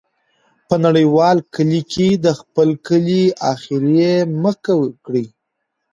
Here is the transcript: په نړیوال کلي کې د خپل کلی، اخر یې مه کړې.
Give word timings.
په 0.67 0.75
نړیوال 0.85 1.37
کلي 1.55 1.81
کې 1.91 2.07
د 2.25 2.27
خپل 2.39 2.69
کلی، 2.87 3.23
اخر 3.53 3.81
یې 3.97 4.13
مه 4.41 4.53
کړې. 5.05 5.25